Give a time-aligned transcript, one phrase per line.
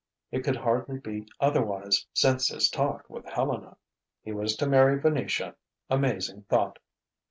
[0.31, 3.77] It could hardly be otherwise since his talk with Helena.
[4.23, 5.55] He was to marry Venetia.
[5.91, 6.79] Amazing thought!